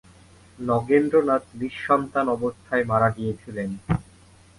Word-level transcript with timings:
নগেন্দ্রনাথ 0.59 1.43
নিঃসন্তান 1.55 2.25
অবস্থায় 2.29 2.83
মারা 2.85 3.09
গিয়েছিলেন। 3.09 3.69